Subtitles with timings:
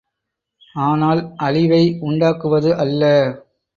[0.75, 3.03] ஆனால் அழிவை உண்டாக்குவது அல்ல.